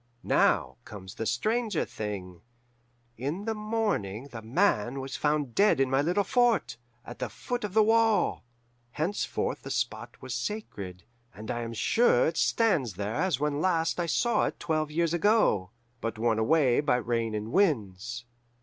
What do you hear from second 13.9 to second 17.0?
I saw it twelve years ago, but worn away by